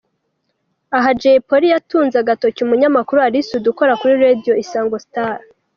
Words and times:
Aha 0.97 1.09
Jay 1.21 1.37
Polly 1.47 1.67
yatunze 1.73 2.15
agatoki 2.19 2.59
umunyamakuru 2.63 3.17
Ally 3.25 3.41
Soudy 3.47 3.67
ukora 3.73 3.93
kuri 4.01 4.13
Radio 4.25 4.53
Isango 4.63 4.97
Star. 5.05 5.37